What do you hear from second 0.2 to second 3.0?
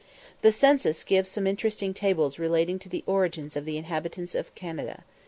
The census gives some interesting tables relating to